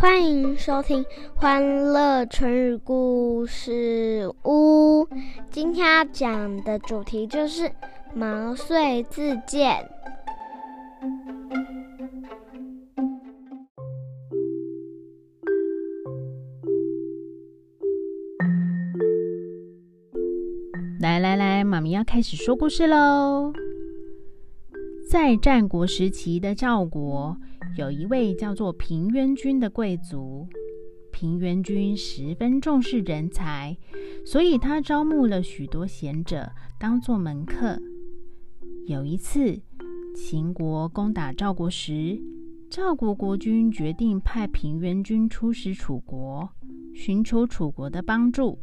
[0.00, 1.02] 欢迎收听
[1.34, 1.60] 《欢
[1.92, 5.02] 乐成语故事屋》。
[5.50, 7.68] 今天要讲的主题就是
[8.14, 9.90] 毛遂自荐。
[21.00, 23.52] 来来来，妈咪要开始说故事喽。
[25.10, 27.34] 在战国时期的赵国，
[27.78, 30.46] 有一位叫做平原君的贵族。
[31.10, 33.74] 平原君十分重视人才，
[34.26, 37.80] 所以他招募了许多贤者当做门客。
[38.86, 39.58] 有一次，
[40.14, 42.20] 秦国攻打赵国时，
[42.68, 46.46] 赵国国君决定派平原君出使楚国，
[46.94, 48.58] 寻求楚国的帮助。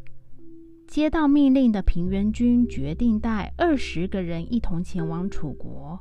[0.87, 5.99] 接到命令的平原君决定带二十个人一同前往楚国。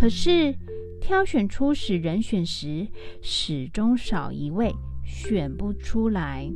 [0.00, 0.54] 可是，
[0.98, 2.88] 挑选初始人选时，
[3.20, 6.50] 始终少一位，选不出来。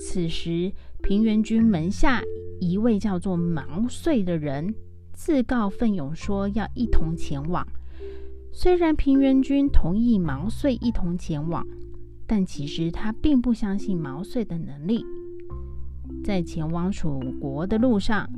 [0.00, 2.20] 此时，平原君门下
[2.60, 4.74] 一位叫做毛遂的人，
[5.12, 7.64] 自告奋勇说要一同前往。
[8.50, 11.64] 虽然平原君同意毛遂一同前往，
[12.26, 15.06] 但其实他并不相信毛遂的能力。
[16.24, 18.28] 在前往楚国的路上。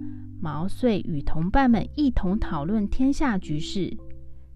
[0.40, 3.96] 毛遂与同伴们一同讨论天下局势，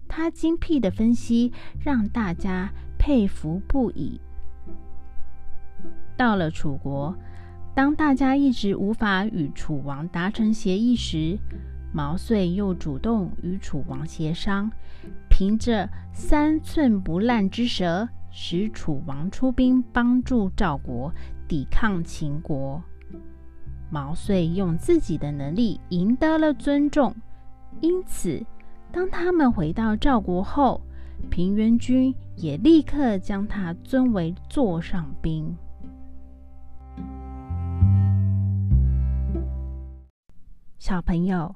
[0.07, 4.19] 他精辟的分析让大家佩服不已。
[6.15, 7.15] 到了楚国，
[7.73, 11.37] 当大家一直无法与楚王达成协议时，
[11.93, 14.71] 毛遂又主动与楚王协商，
[15.29, 21.11] 凭着三寸不烂之舌，使楚王出兵帮助赵国
[21.47, 22.83] 抵抗秦国。
[23.93, 27.13] 毛遂用自己的能力赢得了尊重，
[27.81, 28.41] 因此，
[28.89, 30.79] 当他们回到赵国后，
[31.29, 35.53] 平原君也立刻将他尊为座上宾。
[40.79, 41.53] 小朋友，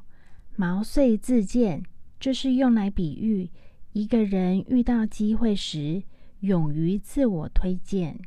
[0.58, 1.84] 毛遂自荐，
[2.20, 3.50] 这是用来比喻
[3.94, 6.04] 一个人遇到机会时，
[6.42, 8.20] 勇于自我推荐。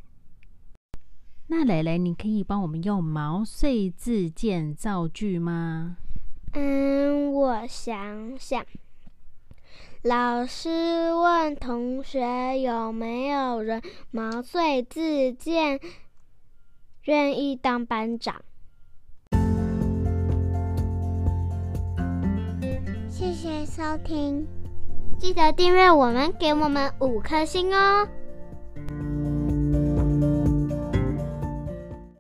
[1.51, 5.97] 那蕾蕾，你可以帮我们用毛遂自荐造句吗？
[6.53, 8.63] 嗯，我想想。
[10.03, 10.69] 老师
[11.15, 15.81] 问同学有没有人毛遂自荐，
[17.05, 18.43] 愿意当班长。
[23.09, 24.47] 谢谢收听，
[25.19, 28.07] 记得订阅我们，给我们五颗星哦。